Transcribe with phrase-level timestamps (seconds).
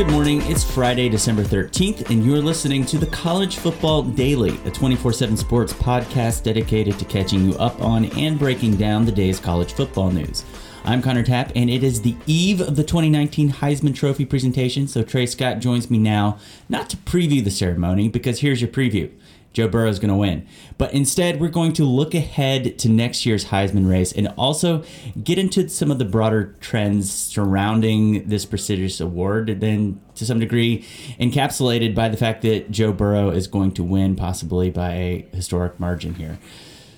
[0.00, 0.40] Good morning.
[0.44, 5.36] It's Friday, December 13th, and you're listening to the College Football Daily, a 24 7
[5.36, 10.10] sports podcast dedicated to catching you up on and breaking down the day's college football
[10.10, 10.42] news.
[10.84, 14.88] I'm Connor Tapp, and it is the eve of the 2019 Heisman Trophy presentation.
[14.88, 16.38] So Trey Scott joins me now,
[16.70, 19.10] not to preview the ceremony, because here's your preview.
[19.52, 20.46] Joe Burrow is going to win.
[20.78, 24.84] But instead, we're going to look ahead to next year's Heisman race and also
[25.22, 30.86] get into some of the broader trends surrounding this prestigious award, then to some degree
[31.18, 35.80] encapsulated by the fact that Joe Burrow is going to win, possibly by a historic
[35.80, 36.38] margin here.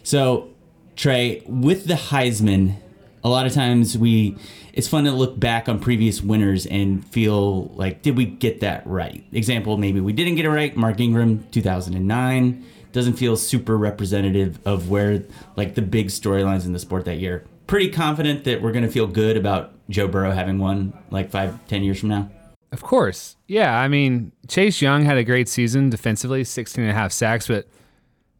[0.02, 0.50] So,
[0.94, 2.76] Trey, with the Heisman,
[3.24, 4.36] a lot of times we
[4.72, 8.86] it's fun to look back on previous winners and feel like did we get that
[8.86, 14.58] right example maybe we didn't get it right mark ingram 2009 doesn't feel super representative
[14.66, 15.22] of where
[15.56, 18.90] like the big storylines in the sport that year pretty confident that we're going to
[18.90, 22.30] feel good about joe burrow having won like five ten years from now
[22.72, 23.36] Of course.
[23.48, 23.76] Yeah.
[23.78, 27.68] I mean, Chase Young had a great season defensively, 16 and a half sacks, but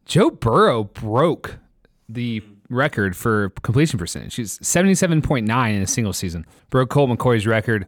[0.07, 1.59] Joe Burrow broke
[2.09, 4.35] the record for completion percentage.
[4.35, 6.47] He's 77.9 in a single season.
[6.71, 7.87] Broke Colt McCoy's record.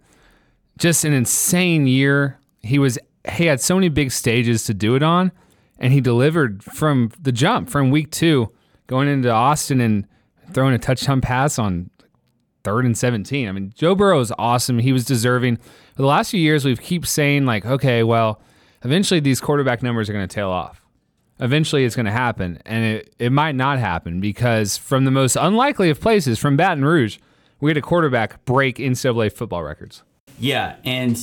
[0.79, 2.39] Just an insane year.
[2.61, 2.99] He was
[3.33, 5.33] he had so many big stages to do it on,
[5.79, 8.53] and he delivered from the jump from week two,
[8.87, 10.07] going into Austin and
[10.53, 11.91] throwing a touchdown pass on
[12.65, 13.49] third and 17.
[13.49, 14.79] I mean, Joe Burrow is awesome.
[14.79, 15.57] He was deserving.
[15.57, 18.41] For the last few years, we've keep saying like, okay, well,
[18.83, 20.84] eventually these quarterback numbers are going to tail off.
[21.41, 22.61] Eventually it's going to happen.
[22.65, 26.85] And it, it might not happen because from the most unlikely of places, from Baton
[26.85, 27.19] Rouge,
[27.61, 30.03] we had a quarterback break NCAA football records.
[30.39, 31.23] Yeah, and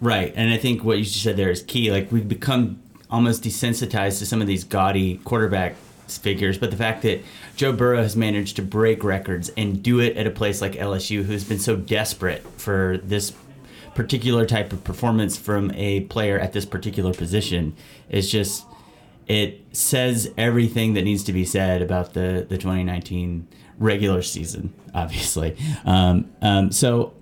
[0.00, 1.90] right, and I think what you just said there is key.
[1.90, 2.80] Like we've become
[3.10, 7.22] almost desensitized to some of these gaudy quarterback figures, but the fact that
[7.56, 11.24] Joe Burrow has managed to break records and do it at a place like LSU,
[11.24, 13.32] who's been so desperate for this
[13.94, 17.74] particular type of performance from a player at this particular position,
[18.08, 18.64] is just
[19.32, 23.48] it says everything that needs to be said about the the 2019
[23.78, 24.74] regular season.
[24.94, 25.56] Obviously,
[25.86, 27.14] um, um, so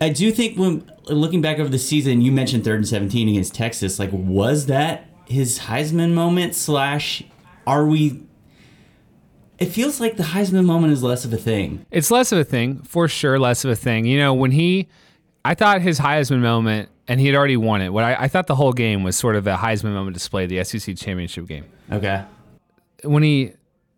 [0.00, 3.54] I do think when looking back over the season, you mentioned third and seventeen against
[3.54, 4.00] Texas.
[4.00, 6.56] Like, was that his Heisman moment?
[6.56, 7.22] Slash,
[7.68, 8.24] are we?
[9.60, 11.86] It feels like the Heisman moment is less of a thing.
[11.92, 14.06] It's less of a thing, for sure, less of a thing.
[14.06, 14.88] You know, when he,
[15.44, 17.90] I thought his Heisman moment, and he had already won it.
[17.92, 20.62] What I, I thought the whole game was sort of a Heisman moment display, the
[20.64, 21.64] SEC championship game.
[21.92, 22.22] Okay.
[23.04, 23.52] when he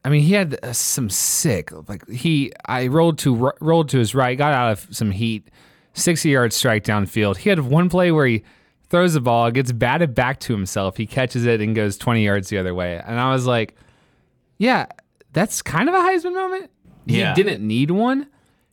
[0.04, 3.98] I mean he had uh, some sick like he I rolled to r- rolled to
[3.98, 5.48] his right got out of some heat
[5.94, 8.42] 60 yard strike downfield he had one play where he
[8.88, 12.48] throws the ball gets batted back to himself he catches it and goes 20 yards
[12.48, 13.76] the other way and I was like
[14.58, 14.86] yeah
[15.32, 16.70] that's kind of a Heisman moment
[17.06, 17.34] he Yeah.
[17.34, 18.26] didn't need one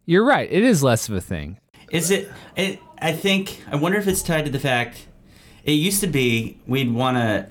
[0.05, 1.59] you're right it is less of a thing
[1.91, 2.79] Is it, it?
[3.01, 3.63] I think.
[3.71, 5.07] I wonder if it's tied to the fact.
[5.63, 7.49] It used to be we'd want to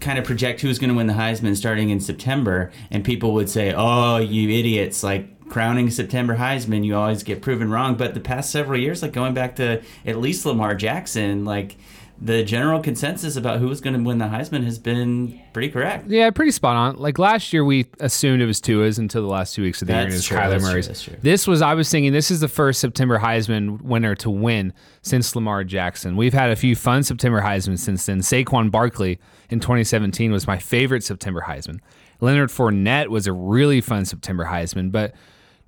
[0.00, 3.48] kind of project who's going to win the Heisman starting in September, and people would
[3.48, 7.96] say, "Oh, you idiots!" Like crowning September Heisman, you always get proven wrong.
[7.96, 11.76] But the past several years, like going back to at least Lamar Jackson, like
[12.24, 16.08] the general consensus about who was going to win the Heisman has been pretty correct.
[16.08, 16.96] Yeah, pretty spot on.
[16.96, 19.94] Like last year, we assumed it was Tua's until the last two weeks of the
[19.94, 20.02] year.
[20.02, 21.16] and That's it was true, Kyler that's true, that's true.
[21.20, 24.72] This was, I was thinking, this is the first September Heisman winner to win
[25.02, 26.16] since Lamar Jackson.
[26.16, 28.20] We've had a few fun September Heisman since then.
[28.20, 29.18] Saquon Barkley
[29.50, 31.80] in 2017 was my favorite September Heisman.
[32.20, 34.92] Leonard Fournette was a really fun September Heisman.
[34.92, 35.12] But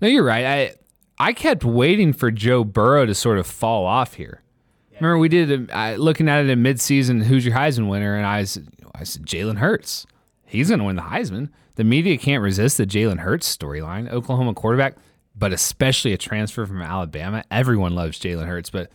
[0.00, 0.44] no, you're right.
[0.46, 0.74] I
[1.18, 4.40] I kept waiting for Joe Burrow to sort of fall off here.
[4.96, 7.22] Remember, we did uh, looking at it in midseason.
[7.22, 8.16] Who's your Heisman winner?
[8.16, 10.06] And I said, I said Jalen Hurts.
[10.46, 11.50] He's going to win the Heisman.
[11.76, 14.10] The media can't resist the Jalen Hurts storyline.
[14.10, 14.96] Oklahoma quarterback,
[15.34, 17.42] but especially a transfer from Alabama.
[17.50, 18.90] Everyone loves Jalen Hurts, but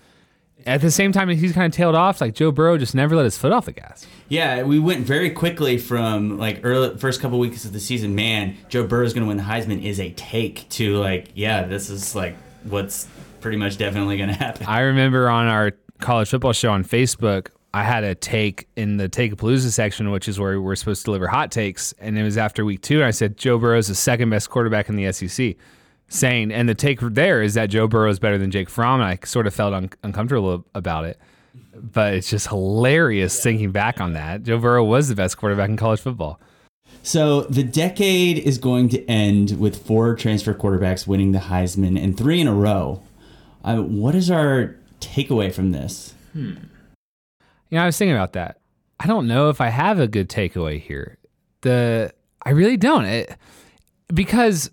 [0.65, 2.21] at the same time, he's kind of tailed off.
[2.21, 4.05] Like Joe Burrow just never let his foot off the gas.
[4.27, 8.15] Yeah, we went very quickly from like early first couple weeks of the season.
[8.15, 11.89] Man, Joe Burrow's going to win the Heisman is a take to like, yeah, this
[11.89, 13.07] is like what's
[13.41, 14.65] pretty much definitely going to happen.
[14.67, 19.07] I remember on our college football show on Facebook, I had a take in the
[19.07, 21.93] Takeapalooza section, which is where we're supposed to deliver hot takes.
[21.99, 22.97] And it was after week two.
[22.97, 25.55] And I said, Joe Burrow is the second best quarterback in the SEC.
[26.07, 29.09] saying, and the take there is that Joe Burrow is better than Jake Fromm, and
[29.09, 31.19] I sort of felt un- uncomfortable about it.
[31.75, 34.43] But it's just hilarious thinking back on that.
[34.43, 36.39] Joe Burrow was the best quarterback in college football.
[37.03, 42.17] So the decade is going to end with four transfer quarterbacks winning the Heisman and
[42.17, 43.01] three in a row.
[43.63, 46.13] Uh, what is our takeaway from this?
[46.33, 46.53] Hmm.
[47.69, 48.59] You know, I was thinking about that.
[48.99, 51.17] I don't know if I have a good takeaway here.
[51.61, 52.13] The
[52.43, 53.05] I really don't.
[53.05, 53.37] It,
[54.13, 54.71] because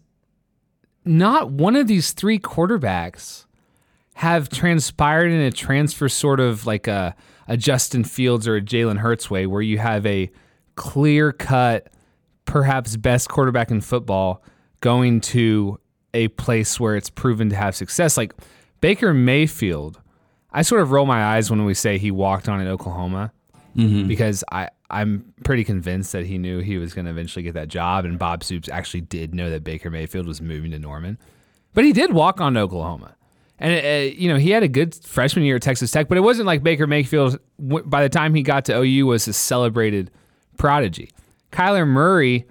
[1.04, 3.44] not one of these three quarterbacks
[4.14, 7.14] have transpired in a transfer sort of like a,
[7.48, 10.30] a Justin Fields or a Jalen Hurts way where you have a
[10.74, 11.88] clear cut,
[12.46, 14.42] perhaps best quarterback in football
[14.80, 15.78] going to
[16.14, 18.16] a place where it's proven to have success.
[18.16, 18.32] Like
[18.80, 20.00] Baker Mayfield,
[20.56, 23.30] I sort of roll my eyes when we say he walked on in Oklahoma
[24.08, 27.68] because I, I'm pretty convinced that he knew he was going to eventually get that
[27.68, 28.06] job.
[28.06, 31.18] And Bob Stoops actually did know that Baker Mayfield was moving to Norman.
[31.74, 33.14] But he did walk on to Oklahoma.
[33.58, 36.22] And, uh, you know, he had a good freshman year at Texas Tech, but it
[36.22, 40.10] wasn't like Baker Mayfield, by the time he got to OU, was a celebrated
[40.56, 41.10] prodigy.
[41.52, 42.46] Kyler Murray,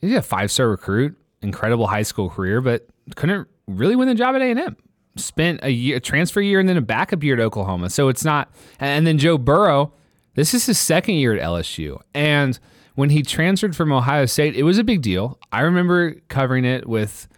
[0.00, 4.34] he's a five star recruit, incredible high school career, but couldn't really win the job
[4.34, 4.76] at A&M.
[5.16, 7.90] Spent a year, a transfer year, and then a backup year at Oklahoma.
[7.90, 8.50] So it's not.
[8.80, 9.92] And then Joe Burrow,
[10.34, 12.58] this is his second year at LSU, and
[12.94, 15.38] when he transferred from Ohio State, it was a big deal.
[15.50, 17.28] I remember covering it with,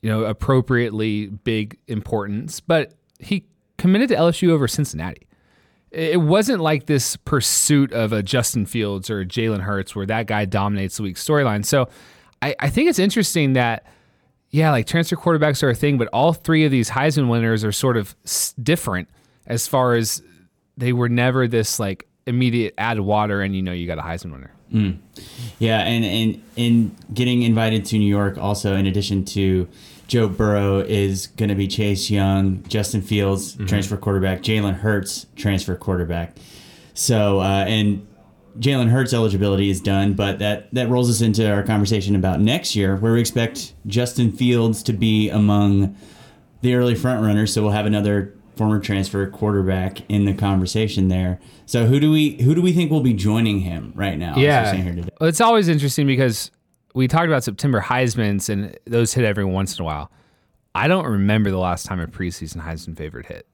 [0.00, 2.60] you know, appropriately big importance.
[2.60, 3.46] But he
[3.78, 5.26] committed to LSU over Cincinnati.
[5.90, 10.26] It wasn't like this pursuit of a Justin Fields or a Jalen Hurts where that
[10.26, 11.64] guy dominates the week storyline.
[11.64, 11.88] So
[12.42, 13.86] I, I think it's interesting that
[14.50, 17.72] yeah, like transfer quarterbacks are a thing, but all three of these Heisman winners are
[17.72, 18.14] sort of
[18.62, 19.08] different
[19.46, 20.22] as far as
[20.76, 24.32] they were never this like immediate add water and you know you got a Heisman
[24.32, 24.50] winner.
[25.58, 29.68] Yeah, and and in getting invited to New York, also in addition to
[30.08, 35.76] Joe Burrow, is going to be Chase Young, Justin Fields, transfer quarterback, Jalen Hurts, transfer
[35.76, 36.36] quarterback.
[36.94, 38.06] So uh, and
[38.58, 42.74] Jalen Hurts eligibility is done, but that that rolls us into our conversation about next
[42.76, 45.96] year, where we expect Justin Fields to be among
[46.62, 47.50] the early frontrunners.
[47.50, 51.38] So we'll have another former transfer quarterback in the conversation there.
[51.66, 54.30] So who do we who do we think will be joining him right now?
[54.32, 55.08] as we're Yeah, here today?
[55.20, 56.50] Well, it's always interesting because
[56.94, 60.10] we talked about September Heisman's and those hit every once in a while.
[60.74, 63.46] I don't remember the last time a preseason Heisman favorite hit.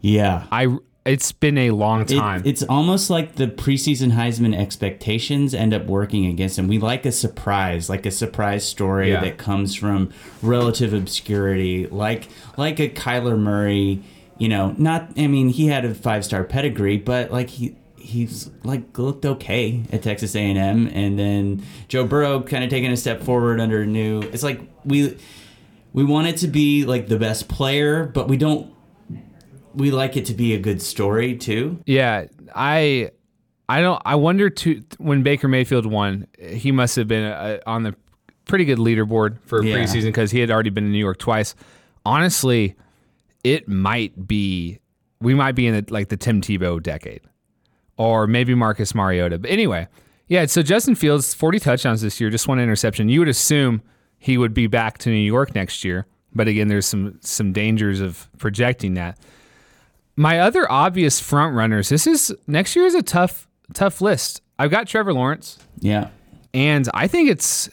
[0.00, 0.46] Yeah.
[0.50, 2.42] I it's been a long It- time.
[2.44, 6.66] it's almost like the preseason Heisman expectations end up working against him.
[6.68, 9.20] We like a surprise, like a surprise story Yeah.
[9.20, 10.08] that comes from
[10.42, 14.00] relative obscurity, like like a Kyler Murray.
[14.38, 15.10] You know, not.
[15.16, 19.80] I mean, he had a five star pedigree, but like he he's like looked okay
[19.92, 23.60] at Texas A and M, and then Joe Burrow kind of taking a step forward
[23.60, 24.20] under a new.
[24.32, 25.16] It's like we
[25.92, 28.73] we want it to be like the best player, but we don't.
[29.74, 31.80] We like it to be a good story too.
[31.86, 33.10] Yeah, I
[33.68, 37.82] I don't I wonder to when Baker Mayfield won, he must have been uh on
[37.82, 37.94] the
[38.44, 39.76] pretty good leaderboard for Yeah.
[39.78, 41.54] preseason because he had already been in New York twice.
[42.04, 42.74] Honestly,
[43.42, 44.78] it might be
[45.20, 47.22] we might be in the, like the Tim Tebow decade,
[47.96, 49.38] or maybe Marcus Mariota.
[49.38, 49.88] But anyway,
[50.28, 50.44] yeah.
[50.46, 53.08] So Justin Fields, forty touchdowns this year, just one interception.
[53.08, 53.82] You would assume
[54.18, 58.00] he would be back to New York next year, but again, there's some some dangers
[58.00, 59.18] of projecting that.
[60.16, 61.88] My other obvious front runners.
[61.88, 64.42] This is next year is a tough tough list.
[64.58, 66.08] I've got Trevor Lawrence, Yeah.
[66.52, 67.68] and I think it's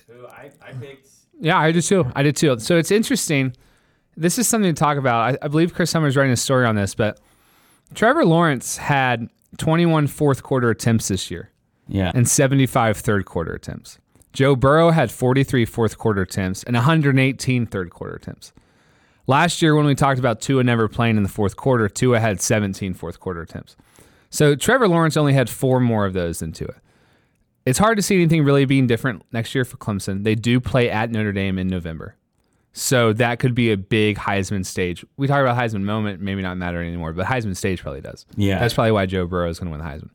[1.39, 2.05] yeah, I did too.
[2.15, 2.59] I did too.
[2.59, 3.53] So it's interesting.
[4.15, 5.35] This is something to talk about.
[5.41, 7.19] I, I believe Chris Hummer's writing a story on this, but
[7.95, 11.49] Trevor Lawrence had 21 fourth quarter attempts this year
[11.87, 12.11] Yeah.
[12.13, 13.97] and 75 third quarter attempts.
[14.33, 18.53] Joe Burrow had 43 fourth quarter attempts and 118 third quarter attempts.
[19.27, 22.41] Last year, when we talked about Tua never playing in the fourth quarter, Tua had
[22.41, 23.75] 17 fourth quarter attempts.
[24.29, 26.75] So Trevor Lawrence only had four more of those than Tua.
[27.65, 30.23] It's hard to see anything really being different next year for Clemson.
[30.23, 32.15] They do play at Notre Dame in November.
[32.73, 35.05] So that could be a big Heisman stage.
[35.17, 38.25] We talk about Heisman moment, maybe not matter anymore, but Heisman stage probably does.
[38.35, 38.59] Yeah.
[38.59, 40.09] That's probably why Joe Burrow is going to win the Heisman.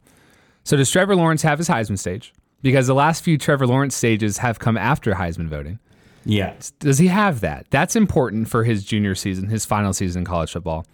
[0.65, 2.33] So does Trevor Lawrence have his Heisman stage?
[2.63, 5.79] Because the last few Trevor Lawrence stages have come after Heisman voting.
[6.27, 6.55] Yeah.
[6.81, 7.67] Does he have that?
[7.71, 10.85] That's important for his junior season, his final season in college football.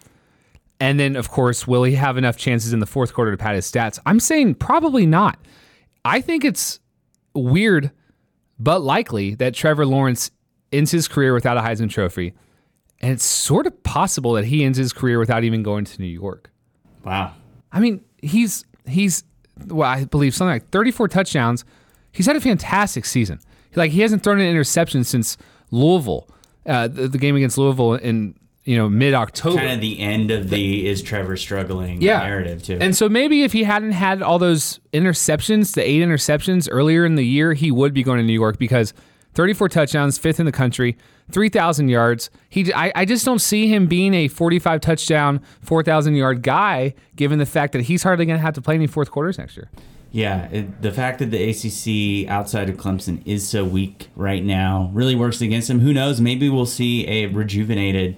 [0.79, 3.55] And then, of course, will he have enough chances in the fourth quarter to pad
[3.55, 3.99] his stats?
[4.05, 5.39] I'm saying probably not.
[6.05, 6.79] I think it's
[7.33, 7.91] weird,
[8.59, 10.29] but likely that Trevor Lawrence
[10.71, 12.33] ends his career without a Heisman Trophy.
[13.01, 16.07] And it's sort of possible that he ends his career without even going to New
[16.07, 16.51] York.
[17.03, 17.33] Wow.
[17.71, 19.23] I mean, he's he's
[19.67, 21.65] well, I believe something like 34 touchdowns.
[22.11, 23.39] He's had a fantastic season.
[23.75, 25.37] Like he hasn't thrown an interception since
[25.71, 26.27] Louisville.
[26.65, 29.57] uh, the, the game against Louisville in you know mid October.
[29.57, 32.19] Kind of the end of the is Trevor struggling yeah.
[32.19, 32.77] narrative too.
[32.79, 37.15] And so maybe if he hadn't had all those interceptions, the eight interceptions earlier in
[37.15, 38.93] the year, he would be going to New York because
[39.33, 40.97] 34 touchdowns, fifth in the country,
[41.31, 42.29] 3,000 yards.
[42.49, 47.39] He, I, I just don't see him being a 45 touchdown, 4,000 yard guy, given
[47.39, 49.69] the fact that he's hardly going to have to play any fourth quarters next year.
[50.13, 54.91] Yeah, it, the fact that the ACC outside of Clemson is so weak right now
[54.93, 55.79] really works against them.
[55.79, 56.21] Who knows?
[56.21, 58.17] Maybe we'll see a rejuvenated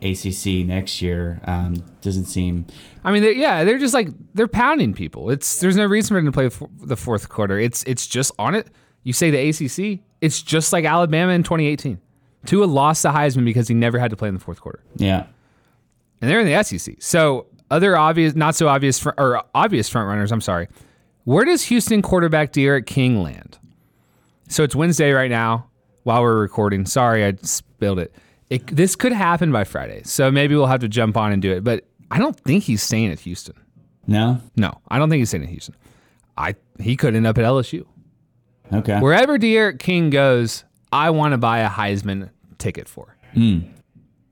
[0.00, 1.40] ACC next year.
[1.44, 2.64] Um, doesn't seem.
[3.02, 5.30] I mean, they're, yeah, they're just like they're pounding people.
[5.30, 7.58] It's there's no reason for them to play the fourth quarter.
[7.58, 8.68] It's it's just on it.
[9.02, 12.00] You say the ACC, it's just like Alabama in 2018.
[12.44, 14.84] Tua lost the Heisman because he never had to play in the fourth quarter.
[14.94, 15.26] Yeah,
[16.20, 16.96] and they're in the SEC.
[17.00, 20.30] So other obvious, not so obvious, fr- or obvious front runners.
[20.30, 20.68] I'm sorry.
[21.26, 23.58] Where does Houston quarterback D'Eriq King land?
[24.48, 25.66] So it's Wednesday right now
[26.04, 26.86] while we're recording.
[26.86, 28.14] Sorry, I spilled it.
[28.48, 28.64] it.
[28.68, 31.64] This could happen by Friday, so maybe we'll have to jump on and do it.
[31.64, 33.56] But I don't think he's staying at Houston.
[34.06, 35.74] No, no, I don't think he's staying at Houston.
[36.38, 37.84] I he could end up at LSU.
[38.72, 39.00] Okay.
[39.00, 43.16] Wherever D'Eriq King goes, I want to buy a Heisman ticket for.
[43.34, 43.68] Mm.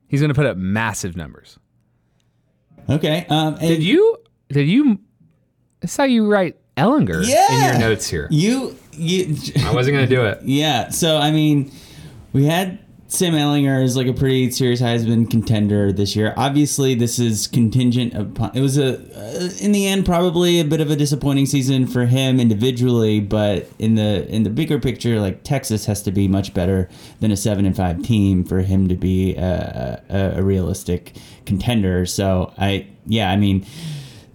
[0.07, 1.59] He's going to put up massive numbers.
[2.89, 3.25] Okay.
[3.29, 4.15] Um, did you?
[4.47, 5.01] Did you?
[5.83, 7.73] Saw you write Ehlinger yeah.
[7.73, 8.27] in your notes here.
[8.29, 9.35] You, you.
[9.65, 10.41] I wasn't going to do it.
[10.45, 10.89] Yeah.
[10.89, 11.71] So I mean,
[12.33, 16.33] we had Sam Ehlinger is like a pretty serious Heisman contender this year.
[16.35, 18.51] Obviously, this is contingent upon.
[18.55, 22.05] It was a, uh, in the end, probably a bit of a disappointing season for
[22.05, 26.53] him individually, but in the in the bigger picture, like Texas has to be much
[26.53, 26.89] better
[27.19, 31.15] than a seven and five team for him to be a, a, a realistic
[31.45, 32.05] contender.
[32.05, 33.65] So I, yeah, I mean,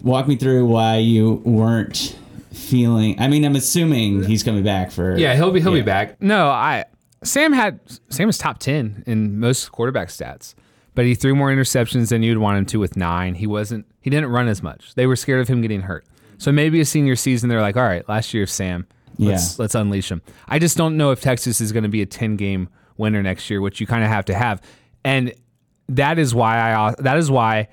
[0.01, 2.15] walk me through why you weren't
[2.53, 3.19] feeling.
[3.19, 5.17] I mean, I'm assuming he's coming back for.
[5.17, 5.81] Yeah, he'll be he'll yeah.
[5.81, 6.21] be back.
[6.21, 6.85] No, I
[7.23, 7.79] Sam had
[8.09, 10.55] Sam was top ten in most quarterback stats,
[10.95, 13.35] but he threw more interceptions than you'd want him to with nine.
[13.35, 14.95] He wasn't he didn't run as much.
[14.95, 16.05] They were scared of him getting hurt.
[16.37, 18.87] So maybe a senior season, they're like, all right, last year of Sam,
[19.19, 19.61] let's yeah.
[19.61, 20.21] let's unleash him.
[20.47, 23.49] I just don't know if Texas is going to be a ten game winner next
[23.49, 24.61] year, which you kind of have to have,
[25.03, 25.33] and
[25.89, 27.67] that is why I that is why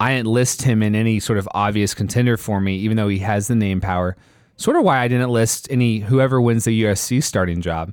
[0.00, 3.18] I didn't list him in any sort of obvious contender for me, even though he
[3.18, 4.16] has the name power.
[4.56, 7.92] Sort of why I didn't list any whoever wins the USC starting job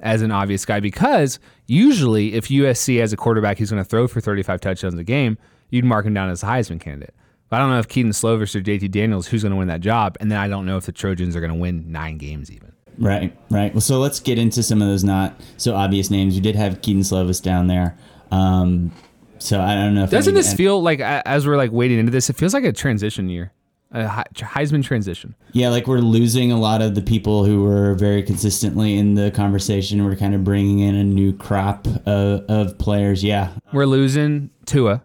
[0.00, 4.06] as an obvious guy because usually if USC has a quarterback who's going to throw
[4.06, 5.38] for 35 touchdowns a game,
[5.70, 7.14] you'd mark him down as a Heisman candidate.
[7.48, 9.80] But I don't know if Kedon Slovis or JT Daniels who's going to win that
[9.80, 12.50] job, and then I don't know if the Trojans are going to win nine games
[12.50, 12.72] even.
[12.98, 13.72] Right, right.
[13.72, 16.34] Well, so let's get into some of those not so obvious names.
[16.34, 17.96] We did have Kedon Slovis down there.
[18.30, 18.90] Um,
[19.38, 22.30] so I don't know if doesn't this feel like as we're like waiting into this,
[22.30, 23.52] it feels like a transition year
[23.92, 25.34] a Heisman transition.
[25.52, 29.30] Yeah, like we're losing a lot of the people who were very consistently in the
[29.30, 30.04] conversation.
[30.04, 33.22] We're kind of bringing in a new crop of, of players.
[33.22, 35.02] Yeah, we're losing Tua.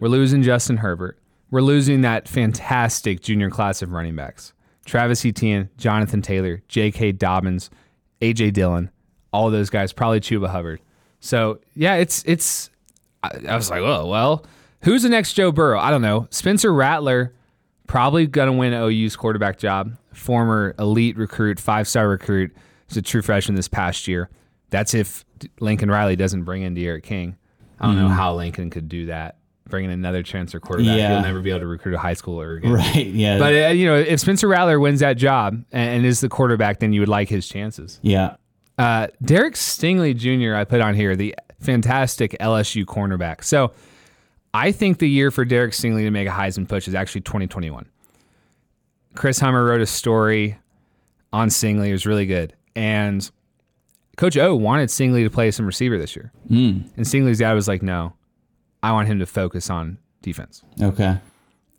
[0.00, 1.18] We're losing Justin Herbert.
[1.50, 4.52] We're losing that fantastic junior class of running backs:
[4.84, 7.12] Travis Etienne, Jonathan Taylor, J.K.
[7.12, 7.70] Dobbins,
[8.20, 8.50] A.J.
[8.52, 8.90] Dillon.
[9.32, 10.80] All those guys, probably Chuba Hubbard.
[11.20, 12.68] So yeah, it's it's.
[13.22, 14.44] I, I was like, oh well,
[14.82, 15.78] who's the next Joe Burrow?
[15.78, 16.26] I don't know.
[16.30, 17.32] Spencer Rattler
[17.86, 19.92] probably going to win OU's quarterback job.
[20.12, 22.54] Former elite recruit, five star recruit.
[22.88, 24.28] He's a true freshman this past year.
[24.70, 25.24] That's if
[25.60, 27.36] Lincoln Riley doesn't bring in D'Eriq King.
[27.78, 27.98] I don't mm.
[27.98, 28.14] know mm-hmm.
[28.14, 29.36] how Lincoln could do that.
[29.68, 31.14] Bringing in another transfer quarterback, yeah.
[31.14, 32.72] he'll never be able to recruit a high schooler again.
[32.72, 33.06] Right?
[33.06, 33.38] Yeah.
[33.38, 36.80] But uh, you know, if Spencer Rattler wins that job and, and, is the quarterback,
[36.80, 37.98] then you would like his chances.
[38.02, 38.36] Yeah.
[38.76, 40.56] Uh, Derek Stingley Jr.
[40.56, 43.44] I put on here the fantastic LSU cornerback.
[43.44, 43.72] So
[44.54, 47.86] I think the year for Derek Stingley to make a Heisman push is actually 2021.
[49.14, 50.58] Chris Hummer wrote a story
[51.32, 51.88] on Stingley.
[51.88, 52.54] It was really good.
[52.74, 53.30] And
[54.16, 56.32] Coach O wanted Stingley to play some receiver this year.
[56.50, 56.84] Mm.
[56.96, 58.14] And Stingley's dad was like, no,
[58.82, 60.62] I want him to focus on defense.
[60.80, 61.18] Okay.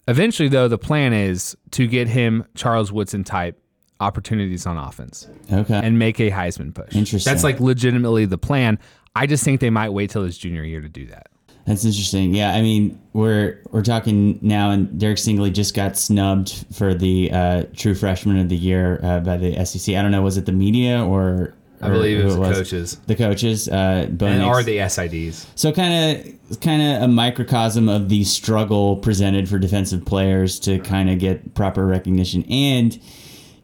[0.08, 3.60] Eventually, though, the plan is to get him Charles Woodson type
[4.00, 5.28] opportunities on offense.
[5.52, 5.80] Okay.
[5.82, 6.96] And make a Heisman push.
[6.96, 7.32] Interesting.
[7.32, 8.80] That's like legitimately the plan.
[9.16, 11.28] I just think they might wait till his junior year to do that.
[11.66, 12.34] That's interesting.
[12.34, 17.32] Yeah, I mean, we're we're talking now, and Derek Stingley just got snubbed for the
[17.32, 19.96] uh, True Freshman of the Year uh, by the SEC.
[19.96, 21.54] I don't know, was it the media or?
[21.82, 23.02] I believe it was, it was, the coaches.
[23.08, 25.46] The coaches, uh, and are the SIDs.
[25.56, 26.18] So kind
[26.50, 31.20] of, kind of a microcosm of the struggle presented for defensive players to kind of
[31.20, 32.46] get proper recognition.
[32.50, 32.98] And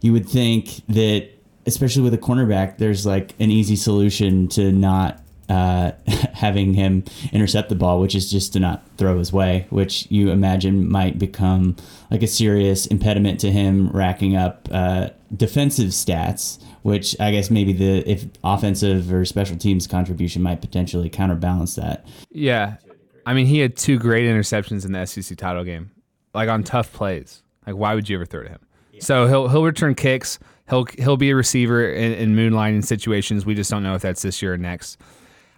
[0.02, 1.30] you would think that,
[1.66, 5.92] especially with a cornerback, there's like an easy solution to not uh,
[6.34, 10.32] having him intercept the ball, which is just to not throw his way, which you
[10.32, 11.76] imagine might become
[12.12, 17.74] like a serious impediment to him racking up uh, defensive stats, which I guess maybe
[17.74, 22.06] the if offensive or special teams contribution might potentially counterbalance that.
[22.32, 22.78] Yeah.
[23.26, 25.92] I mean, he had two great interceptions in the SEC title game,
[26.34, 27.44] like on tough plays.
[27.68, 28.60] Like, why would you ever throw to him?
[29.00, 30.40] So he'll he'll return kicks.
[30.70, 33.46] He'll he'll be a receiver in, in moonlighting situations.
[33.46, 34.98] We just don't know if that's this year or next.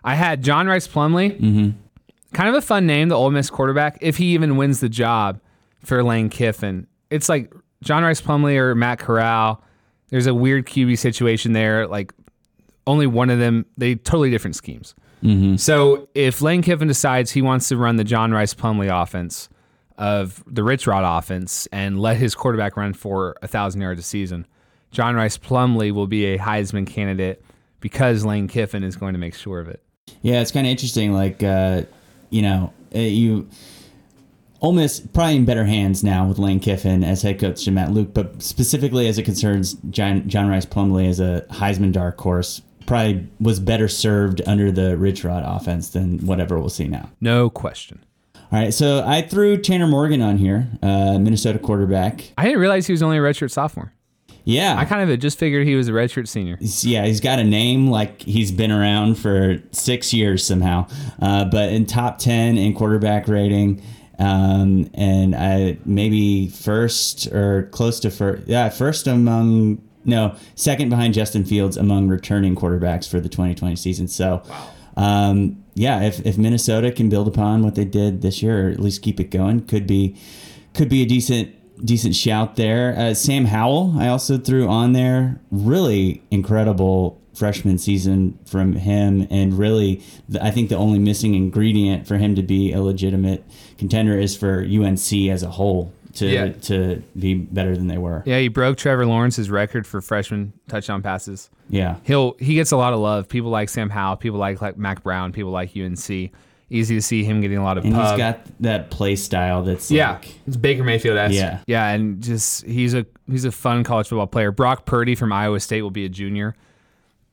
[0.04, 1.70] I had John Rhys Plumlee, mm-hmm.
[2.34, 3.98] kind of a fun name, the Ole Miss quarterback.
[4.02, 5.40] If he even wins the job
[5.84, 7.54] for Lane Kiffin, it's like
[7.84, 9.64] John Rhys Plumlee or Matt Corral.
[10.10, 11.88] There's a weird QB situation there.
[11.88, 12.14] Like
[12.88, 14.96] only one of them, they totally different schemes.
[15.24, 15.58] Mm-hmm.
[15.58, 19.50] So if Lane Kiffin decides he wants to run the John Rhys Plumlee offense
[19.98, 24.04] of the Rich Rod offense and let his quarterback run for a thousand yards a
[24.04, 24.48] season,
[24.90, 27.44] John Rhys Plumlee will be a Heisman candidate
[27.80, 29.84] because Lane Kiffin is going to make sure of it.
[30.22, 31.14] Yeah, it's kind of interesting.
[31.14, 31.84] Like, uh,
[32.30, 33.48] you know, uh, you
[34.62, 37.92] Ole Miss probably in better hands now with Lane Kiffin as head coach and Matt
[37.92, 42.62] Luke, but specifically as it concerns John, John Rhys Plumlee as a Heisman dark horse,
[42.86, 47.10] probably was better served under the Rich Rod offense than whatever we'll see now.
[47.20, 48.04] No question.
[48.36, 52.32] All right, so I threw Tanner Morgan on here, uh, Minnesota quarterback.
[52.38, 53.94] I didn't realize he was only a redshirt sophomore.
[54.44, 56.58] Yeah, I kind of just figured he was a redshirt senior.
[56.60, 60.88] Yeah, he's got a name like he's been around for six years somehow.
[61.22, 63.82] Uh, but in top ten in quarterback rating,
[64.20, 68.48] um, and I maybe first or close to first.
[68.48, 74.08] Yeah, first among no second behind Justin Fields among returning quarterbacks for the 2020 season.
[74.08, 74.44] So.
[74.98, 78.80] Um, yeah, if, if Minnesota can build upon what they did this year, or at
[78.82, 80.18] least keep it going, could be
[80.74, 81.54] could be a decent
[81.84, 82.96] decent shout there.
[82.98, 85.40] Uh, Sam Howell, I also threw on there.
[85.52, 92.06] Really incredible freshman season from him, and really, the, I think the only missing ingredient
[92.08, 93.44] for him to be a legitimate
[93.78, 96.50] contender is for UNC as a whole to Yeah.
[96.50, 98.22] to be better than they were.
[98.26, 101.50] Yeah, he broke Trevor Lawrence's record for freshman touchdown passes.
[101.70, 101.96] Yeah.
[102.04, 103.30] He'll he gets a lot of love.
[103.30, 104.18] People like Sam Howell.
[104.18, 105.32] People like like Mack Brown.
[105.32, 106.32] People like UNC.
[106.72, 108.12] Easy to see him getting a lot of And pub.
[108.12, 111.32] he's got that play style that's yeah, like it's Baker Mayfield.
[111.32, 111.60] Yeah.
[111.68, 114.52] yeah, and just he's a he's a fun college football player.
[114.52, 116.56] Brock Purdy from Iowa State will be a junior.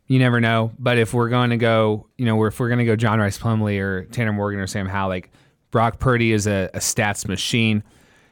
[0.09, 2.85] You never know, but if we're going to go, you know, if we're going to
[2.85, 5.31] go John Rhys Plumlee or Tanner Morgan or Sam Howell, like
[5.71, 7.85] Brock Purdy is a, a stats machine.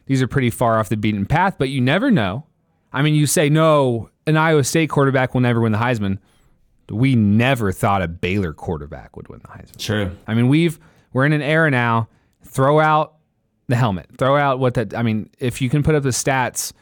[0.07, 2.47] These are pretty far off the beaten path, but you never know.
[2.93, 6.19] I mean, you say no, an Iowa State quarterback will never win the Heisman.
[6.91, 9.77] We never thought a Baylor quarterback would win the Heisman.
[9.79, 10.11] true.
[10.27, 10.79] I mean, we've
[11.17, 12.11] we're in an era now.
[12.45, 13.15] Throw out
[13.69, 14.07] the helmet.
[14.19, 14.95] Throw out what that.
[14.95, 16.75] I mean, if you can put up the stats,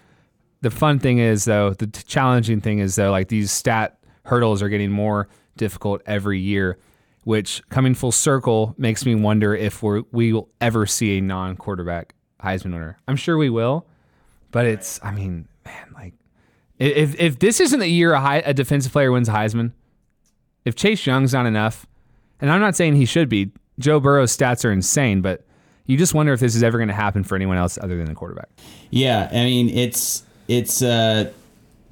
[0.61, 4.61] the fun thing is though, the t- challenging thing is though, like these stat hurdles
[4.61, 6.79] are getting more difficult every year,
[7.23, 12.16] which coming full circle makes me wonder if we're, we will ever see a non-quarterback
[12.42, 12.99] Heisman winner.
[13.07, 13.87] I'm sure we will,
[14.51, 14.99] but it's.
[15.01, 16.14] I mean, man, like
[16.81, 19.75] if if this isn't the year a, high, a defensive player wins a Heisman,
[20.64, 21.87] if Chase Young's not enough,
[22.40, 23.53] and I'm not saying he should be.
[23.78, 25.44] Joe Burrow's stats are insane, but
[25.87, 28.06] you just wonder if this is ever going to happen for anyone else other than
[28.06, 28.48] the quarterback.
[28.90, 31.30] Yeah, I mean it's it's uh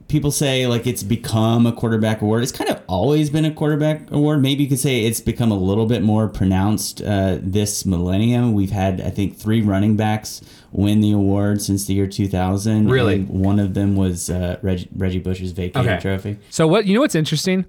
[0.08, 2.42] people say like it's become a quarterback award.
[2.42, 4.42] It's kind of always been a quarterback award.
[4.42, 8.52] Maybe you could say it's become a little bit more pronounced uh, this millennium.
[8.52, 12.88] We've had I think three running backs win the award since the year 2000.
[12.88, 13.22] Really?
[13.24, 16.00] one of them was uh, Reg- Reggie Bush's vacated Okay.
[16.00, 16.38] trophy.
[16.50, 17.64] So what you know what's interesting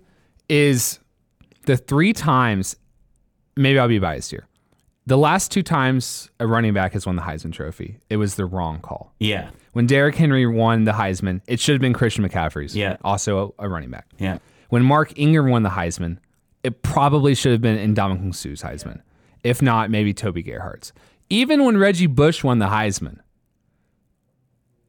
[0.49, 0.99] is
[1.65, 2.75] the three times.
[3.55, 4.47] Maybe I'll be biased here.
[5.05, 8.45] The last two times a running back has won the Heisman Trophy, it was the
[8.45, 9.13] wrong call.
[9.19, 12.75] Yeah, When Derrick Henry won the Heisman, it should have been Christian McCaffrey's.
[12.75, 12.95] Yeah.
[13.03, 14.07] also a, a running back.
[14.17, 14.37] yeah,
[14.69, 16.19] When Mark Ingram won the Heisman,
[16.63, 19.01] it probably should have been Ndamukong Suh's Heisman.
[19.43, 20.93] If not, maybe Toby Gerhart's.
[21.29, 23.17] Even when Reggie Bush won the Heisman,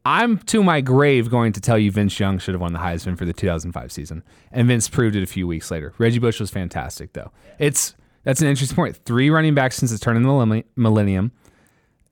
[0.05, 3.16] I'm to my grave going to tell you Vince Young should have won the Heisman
[3.16, 4.22] for the 2005 season.
[4.53, 5.94] And Vince proved it a few weeks later.
[5.98, 7.33] Reggie Bush was fantastic, though.
[7.59, 8.96] It's that's an interesting point.
[8.96, 11.32] Three running backs since the turn of the millennium.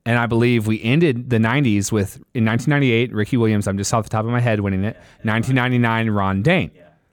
[0.05, 4.05] And I believe we ended the 90s with, in 1998, Ricky Williams, I'm just off
[4.05, 4.97] the top of my head winning it.
[5.23, 6.73] 1999, Ron Dayne.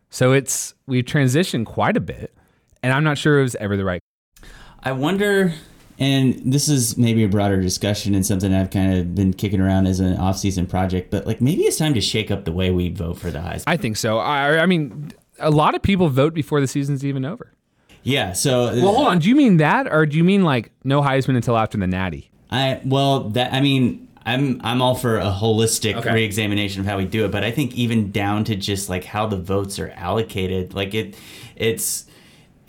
[0.09, 2.35] So it's, we've transitioned quite a bit.
[2.81, 4.01] And I'm not sure it was ever the right.
[4.81, 5.53] I wonder,
[5.99, 9.85] and this is maybe a broader discussion and something I've kind of been kicking around
[9.85, 12.89] as an off-season project, but like maybe it's time to shake up the way we
[12.89, 13.63] vote for the Heisman.
[13.67, 14.17] I think so.
[14.17, 17.53] I, I mean, a lot of people vote before the season's even over.
[18.03, 19.19] Yeah, so uh, Well, hold on.
[19.19, 22.29] Do you mean that, or do you mean like no Heisman until after the Natty?
[22.51, 26.13] I well that I mean I'm I'm all for a holistic Okay.
[26.13, 29.27] reexamination of how we do it, but I think even down to just like how
[29.27, 31.15] the votes are allocated, like it
[31.55, 32.05] it's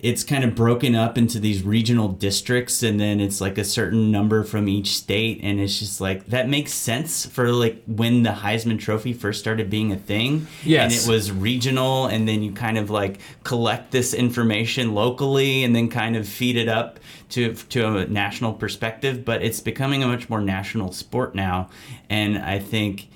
[0.02, 4.10] it's kind of broken up into these regional districts and then it's like a certain
[4.10, 8.30] number from each state and it's just like that makes sense for like when the
[8.30, 10.46] Heisman trophy first started being a thing.
[10.64, 10.82] Yes.
[10.82, 15.76] and it was regional and then you kind of like collect this information locally and
[15.76, 16.98] then kind of feed it up
[17.30, 19.24] to to a national perspective.
[19.24, 21.68] But it's becoming a much more national sport now.
[22.08, 23.08] And I think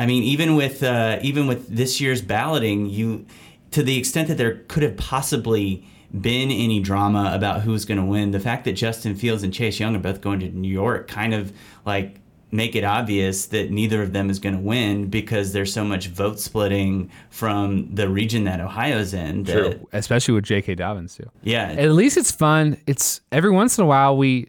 [0.00, 3.26] I mean, even with uh, even with this year's balloting, you
[3.72, 5.86] to the extent that there could have possibly
[6.18, 9.78] been any drama about who's going to win, the fact that Justin Fields and Chase
[9.78, 11.52] Young are both going to New York kind of
[11.86, 12.16] like
[12.52, 16.08] make it obvious that neither of them is going to win because there's so much
[16.08, 19.44] vote splitting from the region that Ohio's in.
[19.44, 20.74] That, especially with J.K.
[20.74, 21.30] Dobbins too.
[21.42, 21.70] Yeah.
[21.70, 22.76] At least it's fun.
[22.86, 24.48] It's every once in a while we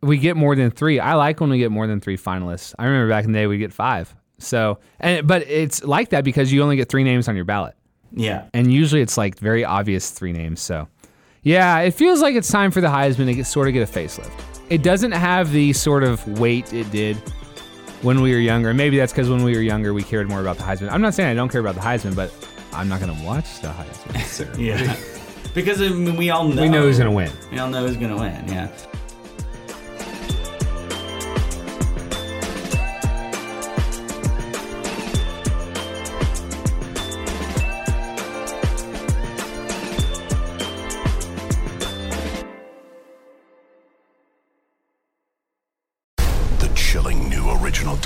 [0.00, 1.00] we get more than three.
[1.00, 2.74] I like when we get more than three finalists.
[2.78, 4.14] I remember back in the day we get five.
[4.38, 7.74] So, and but it's like that because you only get three names on your ballot,
[8.12, 8.44] yeah.
[8.54, 10.60] and usually it's like very obvious three names.
[10.60, 10.88] So,
[11.42, 13.92] yeah, it feels like it's time for the Heisman to get, sort of get a
[13.92, 14.32] facelift.
[14.70, 17.16] It doesn't have the sort of weight it did
[18.02, 18.74] when we were younger.
[18.74, 20.90] Maybe that's because when we were younger we cared more about the Heisman.
[20.90, 22.32] I'm not saying I don't care about the Heisman, but
[22.72, 24.58] I'm not going to watch the Heisman.
[24.58, 24.96] Yeah.
[25.54, 26.62] because I mean, we all know.
[26.62, 27.32] We know who's going to win.
[27.50, 28.46] We all know who's going to win.
[28.48, 28.68] Yeah.